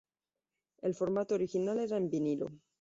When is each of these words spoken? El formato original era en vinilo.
El 0.81 0.95
formato 0.95 1.35
original 1.35 1.77
era 1.87 1.95
en 1.97 2.09
vinilo. 2.09 2.49